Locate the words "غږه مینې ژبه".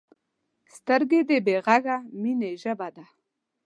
1.65-2.87